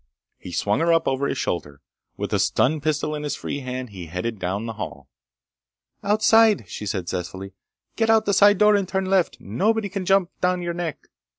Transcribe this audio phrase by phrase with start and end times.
[0.39, 1.79] He swung her up and over his shoulder.
[2.17, 5.07] With a stun pistol in his free hand he headed down the hall.
[6.03, 7.53] "Outside," she said zestfully.
[7.97, 10.73] "Get out the side door and turn left, and nobody can jump down on your
[10.73, 11.07] neck.